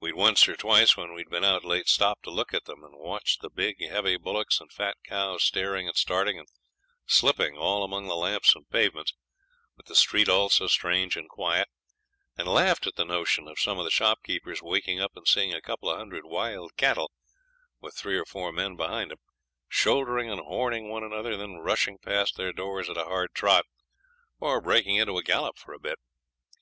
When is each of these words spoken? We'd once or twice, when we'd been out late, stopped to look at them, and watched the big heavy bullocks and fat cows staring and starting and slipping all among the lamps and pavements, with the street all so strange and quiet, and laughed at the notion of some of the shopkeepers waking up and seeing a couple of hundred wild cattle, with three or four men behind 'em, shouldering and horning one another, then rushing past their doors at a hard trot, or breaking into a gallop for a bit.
We'd 0.00 0.14
once 0.14 0.48
or 0.48 0.56
twice, 0.56 0.96
when 0.96 1.12
we'd 1.12 1.28
been 1.28 1.44
out 1.44 1.62
late, 1.62 1.90
stopped 1.90 2.22
to 2.22 2.30
look 2.30 2.54
at 2.54 2.64
them, 2.64 2.82
and 2.82 2.94
watched 2.96 3.42
the 3.42 3.50
big 3.50 3.86
heavy 3.86 4.16
bullocks 4.16 4.62
and 4.62 4.72
fat 4.72 4.96
cows 5.04 5.42
staring 5.44 5.86
and 5.86 5.94
starting 5.94 6.38
and 6.38 6.48
slipping 7.04 7.58
all 7.58 7.84
among 7.84 8.06
the 8.06 8.16
lamps 8.16 8.54
and 8.54 8.66
pavements, 8.70 9.12
with 9.76 9.84
the 9.84 9.94
street 9.94 10.26
all 10.26 10.48
so 10.48 10.68
strange 10.68 11.16
and 11.18 11.28
quiet, 11.28 11.68
and 12.34 12.48
laughed 12.48 12.86
at 12.86 12.94
the 12.96 13.04
notion 13.04 13.46
of 13.46 13.58
some 13.58 13.78
of 13.78 13.84
the 13.84 13.90
shopkeepers 13.90 14.62
waking 14.62 15.00
up 15.02 15.12
and 15.14 15.28
seeing 15.28 15.52
a 15.52 15.60
couple 15.60 15.90
of 15.90 15.98
hundred 15.98 16.24
wild 16.24 16.74
cattle, 16.78 17.12
with 17.78 17.94
three 17.94 18.16
or 18.16 18.24
four 18.24 18.50
men 18.50 18.74
behind 18.74 19.12
'em, 19.12 19.18
shouldering 19.68 20.30
and 20.30 20.40
horning 20.40 20.88
one 20.88 21.04
another, 21.04 21.36
then 21.36 21.56
rushing 21.58 21.98
past 21.98 22.38
their 22.38 22.54
doors 22.54 22.88
at 22.88 22.96
a 22.96 23.04
hard 23.04 23.34
trot, 23.34 23.66
or 24.40 24.62
breaking 24.62 24.96
into 24.96 25.18
a 25.18 25.22
gallop 25.22 25.58
for 25.58 25.74
a 25.74 25.78
bit. 25.78 25.98